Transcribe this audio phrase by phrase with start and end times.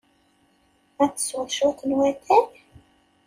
[1.03, 2.45] Ad tesweḍ cwiṭ n watay?